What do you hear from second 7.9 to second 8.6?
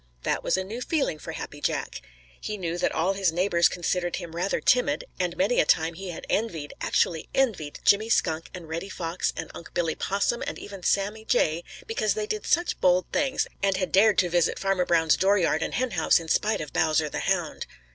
Skunk